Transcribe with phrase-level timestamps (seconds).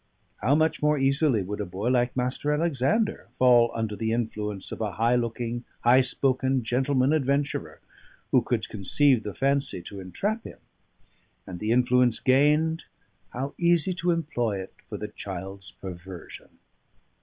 [0.37, 2.51] How much more easily would a boy like Mr.
[2.51, 7.79] Alexander fall under the influence of a high looking, high spoken gentleman adventurer,
[8.31, 10.57] who should conceive the fancy to entrap him;
[11.45, 12.81] and the influence gained,
[13.29, 16.49] how easy to employ it for the child's perversion!